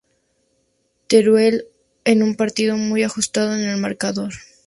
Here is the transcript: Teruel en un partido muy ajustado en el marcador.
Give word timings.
Teruel 1.09 1.67
en 2.05 2.23
un 2.23 2.33
partido 2.33 2.75
muy 2.75 3.03
ajustado 3.03 3.53
en 3.53 3.61
el 3.69 3.77
marcador. 3.79 4.33